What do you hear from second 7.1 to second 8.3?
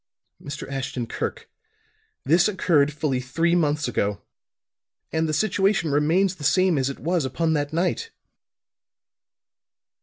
upon that night."